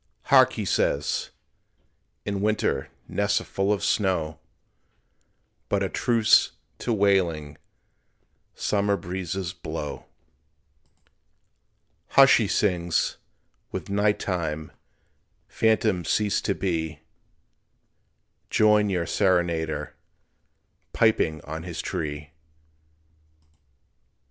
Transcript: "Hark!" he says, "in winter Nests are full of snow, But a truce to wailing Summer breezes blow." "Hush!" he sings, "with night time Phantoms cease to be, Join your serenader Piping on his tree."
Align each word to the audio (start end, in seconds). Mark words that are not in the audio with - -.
"Hark!" 0.33 0.53
he 0.53 0.65
says, 0.65 1.29
"in 2.25 2.41
winter 2.41 2.89
Nests 3.07 3.39
are 3.39 3.43
full 3.43 3.71
of 3.71 3.83
snow, 3.83 4.39
But 5.69 5.83
a 5.83 5.89
truce 5.89 6.53
to 6.79 6.91
wailing 6.91 7.59
Summer 8.55 8.97
breezes 8.97 9.53
blow." 9.53 10.07
"Hush!" 12.07 12.37
he 12.37 12.47
sings, 12.47 13.17
"with 13.71 13.91
night 13.91 14.17
time 14.17 14.71
Phantoms 15.47 16.09
cease 16.09 16.41
to 16.41 16.55
be, 16.55 17.01
Join 18.49 18.89
your 18.89 19.05
serenader 19.05 19.93
Piping 20.93 21.41
on 21.43 21.61
his 21.61 21.79
tree." 21.79 22.31